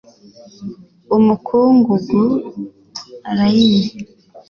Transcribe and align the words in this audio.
umukungugu, 1.17 2.21
allayne. 3.29 3.87